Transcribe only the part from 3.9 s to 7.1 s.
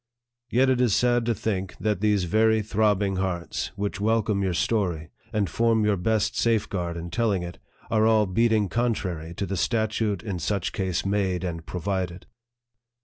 welcome your story, and form your best safe guard